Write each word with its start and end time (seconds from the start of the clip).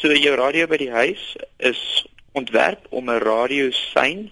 So 0.00 0.08
jou 0.16 0.32
radio 0.32 0.64
by 0.64 0.78
die 0.80 0.88
huis 0.88 1.22
is 1.68 1.80
ontwerp 2.32 2.86
om 2.88 3.10
'n 3.12 3.20
radiosein 3.20 4.30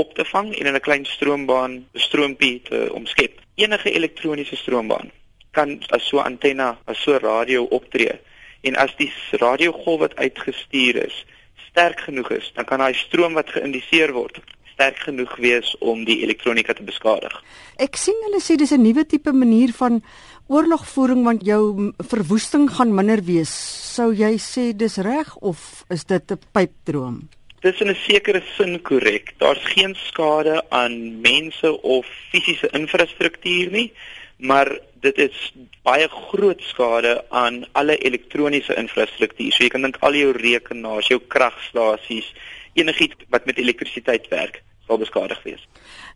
op 0.00 0.14
te 0.16 0.24
vang 0.24 0.54
en 0.56 0.66
in 0.66 0.74
'n 0.74 0.80
klein 0.80 1.04
stroombaan 1.04 1.74
stroompie 1.92 2.62
te 2.62 2.88
omskep. 2.92 3.32
Enige 3.54 3.92
elektroniese 3.92 4.56
stroombaan 4.56 5.10
kan 5.50 5.82
as 5.90 6.08
so 6.08 6.18
antenna, 6.18 6.78
as 6.84 7.02
so 7.02 7.16
radio 7.16 7.64
optree. 7.64 8.16
En 8.60 8.76
as 8.76 8.96
die 8.96 9.12
radiogolf 9.30 10.00
wat 10.00 10.16
uitgestuur 10.16 11.04
is 11.04 11.24
sterk 11.68 12.00
genoeg 12.00 12.30
is, 12.30 12.52
dan 12.54 12.64
kan 12.64 12.78
daai 12.78 12.94
stroom 12.94 13.32
wat 13.32 13.50
geïndiseer 13.50 14.12
word 14.12 14.40
sterk 14.80 15.02
genoeg 15.04 15.36
wees 15.36 15.74
om 15.84 16.06
die 16.08 16.22
elektronika 16.24 16.72
te 16.72 16.84
beskadig. 16.86 17.34
Ek 17.76 17.98
sien 18.00 18.16
hulle 18.24 18.40
sê 18.40 18.56
dis 18.56 18.72
'n 18.72 18.80
nuwe 18.80 19.04
tipe 19.04 19.32
manier 19.32 19.72
van 19.76 20.00
oorlogvoering 20.48 21.24
want 21.24 21.44
jou 21.44 21.92
verwoesting 21.98 22.70
gaan 22.70 22.94
minder 22.94 23.20
wees. 23.20 23.52
Sou 23.94 24.12
jy 24.12 24.38
sê 24.38 24.72
dis 24.72 24.96
reg 24.96 25.36
of 25.36 25.84
is 25.90 26.04
dit 26.04 26.32
'n 26.32 26.38
pypdroom? 26.52 27.28
Dit 27.60 27.74
is 27.74 27.80
in 27.80 27.90
'n 27.90 27.94
sekere 28.08 28.42
sin 28.56 28.80
korrek. 28.82 29.34
Daar's 29.38 29.64
geen 29.64 29.94
skade 29.94 30.64
aan 30.70 31.20
mense 31.20 31.82
of 31.82 32.06
fisiese 32.30 32.68
infrastruktuur 32.72 33.70
nie, 33.70 33.92
maar 34.38 34.78
dit 35.00 35.18
is 35.18 35.52
baie 35.82 36.08
groot 36.08 36.60
skade 36.62 37.24
aan 37.28 37.66
alle 37.72 37.98
elektroniese 37.98 38.74
infrastruktuur. 38.74 39.52
So 39.52 39.64
jy 39.64 39.68
kan 39.68 39.82
dink 39.82 39.96
al 40.00 40.14
jou 40.14 40.32
rekenaars, 40.32 41.08
jou 41.08 41.20
kragstasies, 41.28 42.32
enigiets 42.74 43.16
wat 43.28 43.46
met 43.46 43.58
elektrisiteit 43.58 44.28
werk, 44.28 44.62
sal 44.90 44.98
beskadig 44.98 45.42
wees. 45.46 45.62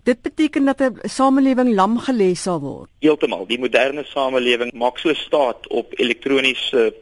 Dit 0.05 0.23
beteken 0.23 0.65
dat 0.65 0.81
'n 0.81 1.09
samelewing 1.09 1.75
lam 1.75 1.99
gelê 1.99 2.35
sal 2.35 2.61
word. 2.61 2.91
Heeltemal. 3.01 3.47
Die 3.47 3.59
moderne 3.59 4.05
samelewing 4.05 4.73
maak 4.73 4.99
so 4.99 5.15
staat 5.15 5.69
op 5.69 5.93
elektroniese 5.97 6.95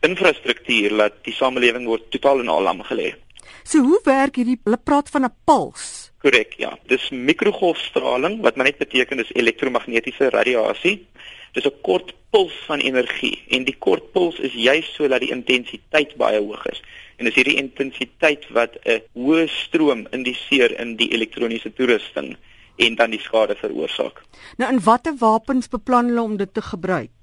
infrastruktuur 0.00 0.96
dat 0.96 1.12
die 1.24 1.34
samelewing 1.34 1.86
word 1.86 2.10
totaal 2.10 2.40
en 2.40 2.48
al 2.48 2.62
lam 2.62 2.82
gelê. 2.82 3.14
So 3.62 3.78
hoe 3.78 4.00
werk 4.04 4.36
hierdie 4.36 4.60
hulle 4.64 4.78
praat 4.84 5.10
van 5.10 5.24
'n 5.24 5.34
puls? 5.44 6.09
Korrek, 6.20 6.54
ja. 6.60 6.74
Dis 6.86 7.08
mikrogolfstraling 7.10 8.40
wat 8.44 8.56
maar 8.56 8.68
net 8.68 8.78
beteken 8.78 9.22
dis 9.22 9.32
elektromagnetiese 9.32 10.28
radiasie. 10.34 11.06
Dis 11.52 11.64
'n 11.66 11.80
kort 11.82 12.12
puls 12.30 12.56
van 12.66 12.78
energie 12.78 13.42
en 13.48 13.64
die 13.64 13.76
kort 13.78 14.12
puls 14.12 14.38
is 14.38 14.52
juis 14.52 14.94
sodat 14.94 15.20
die 15.20 15.30
intensiteit 15.30 16.14
baie 16.16 16.38
hoog 16.38 16.66
is. 16.66 16.82
En 17.16 17.24
dis 17.24 17.34
hierdie 17.34 17.56
intensiteit 17.56 18.46
wat 18.50 18.76
'n 18.84 19.00
hoë 19.14 19.48
stroom 19.48 20.06
indiseer 20.10 20.78
in 20.80 20.96
die 20.96 21.10
elektroniese 21.12 21.72
toerusting 21.72 22.36
en 22.76 22.94
dan 22.94 23.10
die 23.10 23.20
skade 23.20 23.56
veroorsaak. 23.56 24.22
Nou 24.56 24.72
in 24.72 24.80
watter 24.80 25.16
wapens 25.18 25.68
beplan 25.68 26.06
hulle 26.06 26.22
om 26.22 26.36
dit 26.36 26.54
te 26.54 26.62
gebruik? 26.62 27.19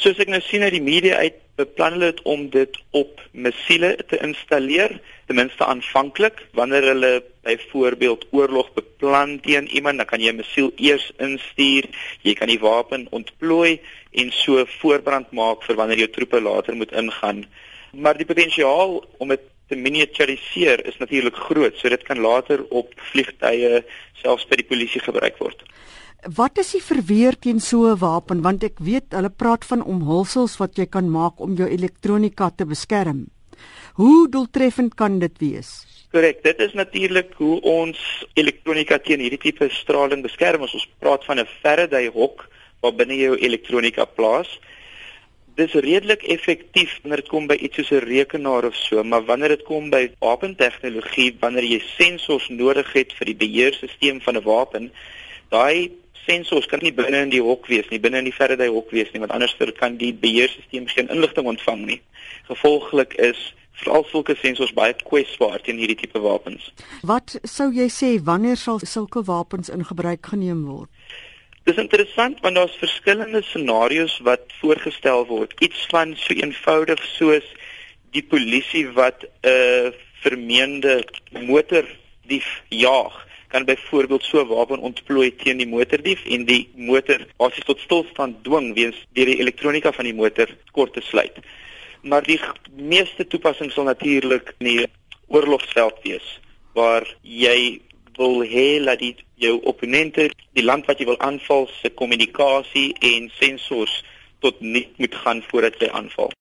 Soos 0.00 0.16
ek 0.16 0.30
nou 0.32 0.38
sien 0.40 0.62
uit 0.64 0.72
die 0.72 0.80
media 0.80 1.18
uit 1.20 1.34
beplan 1.60 1.98
hulle 1.98 2.06
dit 2.14 2.20
om 2.32 2.46
dit 2.48 2.76
op 2.96 3.18
missiele 3.36 3.90
te 4.08 4.16
installeer, 4.24 4.94
ten 5.28 5.36
minste 5.36 5.66
aanvanklik. 5.68 6.38
Wanneer 6.56 6.86
hulle 6.88 7.10
byvoorbeeld 7.44 8.24
oorlog 8.32 8.70
beplan 8.78 9.34
teen 9.44 9.68
iemand, 9.68 10.00
dan 10.00 10.08
kan 10.08 10.24
jy 10.24 10.32
'n 10.32 10.40
missiel 10.40 10.72
eers 10.76 11.12
instuur, 11.18 11.84
jy 12.22 12.34
kan 12.34 12.48
die 12.48 12.62
wapen 12.64 13.06
ontplooi 13.10 13.80
en 14.12 14.32
so 14.32 14.64
voorbrand 14.80 15.32
maak 15.32 15.68
vir 15.68 15.76
wanneer 15.76 15.98
jou 15.98 16.10
troepe 16.16 16.40
later 16.40 16.74
moet 16.74 16.92
ingaan. 16.92 17.44
Maar 17.92 18.16
die 18.16 18.30
potensiaal 18.32 19.04
om 19.18 19.28
dit 19.28 19.40
te 19.68 19.76
miniaturiseer 19.76 20.86
is 20.86 20.96
natuurlik 20.96 21.36
groot, 21.36 21.76
so 21.76 21.88
dit 21.88 22.02
kan 22.02 22.18
later 22.18 22.64
op 22.70 22.88
vliegtye 23.12 23.84
selfs 24.22 24.48
by 24.48 24.56
die 24.56 24.70
polisie 24.72 25.00
gebruik 25.00 25.36
word. 25.38 25.62
Wat 26.28 26.58
is 26.58 26.74
die 26.74 26.82
verweer 26.84 27.32
teen 27.32 27.60
so 27.60 27.88
'n 27.88 27.98
wapen 27.98 28.42
want 28.42 28.64
ek 28.64 28.78
weet 28.78 29.12
hulle 29.16 29.30
praat 29.30 29.64
van 29.64 29.82
omhulsels 29.82 30.58
wat 30.60 30.76
jy 30.76 30.86
kan 30.86 31.08
maak 31.08 31.40
om 31.40 31.54
jou 31.56 31.68
elektronika 31.68 32.50
te 32.50 32.66
beskerm. 32.66 33.30
Hoe 33.94 34.28
doeltreffend 34.28 34.94
kan 34.94 35.18
dit 35.18 35.32
wees? 35.38 35.86
Korrek, 36.12 36.42
dit 36.42 36.58
is 36.58 36.72
natuurlik 36.74 37.32
hoe 37.38 37.60
ons 37.60 37.98
elektronika 38.34 38.98
teen 38.98 39.20
hierdie 39.20 39.40
tipe 39.40 39.68
straling 39.70 40.22
beskerm. 40.22 40.60
Ons 40.62 40.88
praat 40.98 41.24
van 41.24 41.38
'n 41.38 41.48
Faraday 41.62 42.08
hok 42.08 42.48
wat 42.82 42.96
binne 42.96 43.16
jou 43.16 43.36
elektronika 43.36 44.04
plaas. 44.04 44.60
Dis 45.56 45.72
redelik 45.72 46.22
effektief 46.22 47.00
wanneer 47.02 47.22
dit 47.22 47.28
kom 47.28 47.46
by 47.46 47.54
iets 47.54 47.76
soos 47.76 47.92
'n 47.92 48.04
rekenaar 48.04 48.64
of 48.64 48.74
so, 48.74 49.02
maar 49.02 49.24
wanneer 49.24 49.48
dit 49.48 49.64
kom 49.64 49.90
by 49.90 50.12
wapentegnologie, 50.20 51.36
wanneer 51.40 51.64
jy 51.64 51.80
sensors 51.96 52.48
nodig 52.48 52.92
het 52.92 53.12
vir 53.12 53.26
die 53.26 53.36
beheerstelsel 53.36 54.20
van 54.20 54.36
'n 54.36 54.44
wapen, 54.44 54.92
daai 55.48 55.90
sensors 56.26 56.66
kan 56.66 56.82
nie 56.82 56.92
binne 56.92 57.22
in 57.24 57.32
die 57.32 57.42
hok 57.42 57.68
wees 57.70 57.88
nie, 57.90 58.00
binne 58.02 58.20
in 58.22 58.28
die 58.28 58.34
Faraday 58.34 58.68
hok 58.68 58.90
wees 58.94 59.10
nie, 59.12 59.22
want 59.22 59.32
anders 59.32 59.56
kan 59.78 59.96
die 59.96 60.12
beheerstelsel 60.12 60.86
geen 60.94 61.08
inligting 61.08 61.46
ontvang 61.46 61.86
nie. 61.86 62.00
Gevolglik 62.48 63.14
is 63.14 63.54
veral 63.80 64.04
sulke 64.10 64.36
sensors 64.36 64.74
baie 64.76 64.94
kwesbaar 65.06 65.62
teen 65.64 65.80
hierdie 65.80 65.98
tipe 66.02 66.20
wapens. 66.20 66.68
Wat 67.06 67.38
sou 67.48 67.70
jy 67.72 67.88
sê 67.92 68.12
wanneer 68.24 68.58
sal 68.60 68.82
sulke 68.84 69.22
wapens 69.24 69.72
in 69.72 69.86
gebruik 69.88 70.32
geneem 70.32 70.66
word? 70.68 70.90
Dis 71.68 71.80
interessant 71.80 72.40
want 72.44 72.56
daar's 72.58 72.76
verskillende 72.80 73.42
scenario's 73.46 74.18
wat 74.26 74.44
voorgestel 74.60 75.26
word. 75.28 75.54
Iets 75.64 75.86
van 75.92 76.14
so 76.18 76.36
eenvoudig 76.36 77.02
soos 77.14 77.46
die 78.16 78.24
polisie 78.26 78.88
wat 78.96 79.24
'n 79.24 79.48
uh, 79.48 79.92
vermeende 80.20 81.00
motordief 81.30 82.48
jaag 82.68 83.29
kan 83.50 83.64
byvoorbeeld 83.64 84.24
so 84.24 84.40
'n 84.40 84.48
wapen 84.48 84.78
ontplooi 84.88 85.30
teen 85.36 85.58
die 85.58 85.66
motordief 85.66 86.24
en 86.24 86.44
die 86.44 86.68
motor 86.74 87.26
basies 87.36 87.64
tot 87.64 87.80
stilstand 87.80 88.44
dwing 88.44 88.74
weens 88.74 88.96
deur 89.12 89.26
die 89.26 89.40
elektronika 89.42 89.92
van 89.92 90.04
die 90.04 90.14
motor 90.14 90.48
kort 90.72 90.92
te 90.92 91.00
sluit. 91.00 91.36
Maar 92.02 92.22
die 92.22 92.40
meeste 92.76 93.26
toepassings 93.26 93.74
sal 93.74 93.84
natuurlik 93.84 94.54
in 94.58 94.66
die 94.66 94.86
oorlogsveld 95.26 95.98
wees 96.02 96.40
waar 96.72 97.04
jy 97.22 97.80
wil 98.16 98.42
hê 98.44 98.84
dat 98.84 98.98
die 98.98 99.16
jou 99.34 99.60
opponente, 99.62 100.30
die 100.52 100.64
land 100.64 100.86
wat 100.86 100.98
jy 101.00 101.06
wil 101.08 101.20
aanval, 101.24 101.68
se 101.80 101.90
kommunikasie 101.90 102.94
en 103.00 103.30
sensors 103.40 104.02
tot 104.40 104.60
nik 104.60 104.92
moet 104.96 105.14
gaan 105.14 105.42
voordat 105.48 105.80
jy 105.80 105.88
aanval. 105.88 106.32